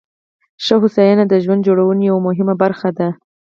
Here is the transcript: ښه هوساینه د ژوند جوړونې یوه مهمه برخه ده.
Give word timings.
ښه 0.65 0.75
هوساینه 0.81 1.23
د 1.27 1.33
ژوند 1.43 1.65
جوړونې 1.67 2.03
یوه 2.09 2.21
مهمه 2.27 2.55
برخه 2.63 2.89
ده. 2.97 3.07